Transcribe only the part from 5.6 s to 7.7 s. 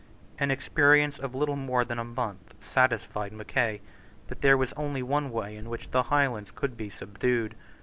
which the Highlands could be subdued.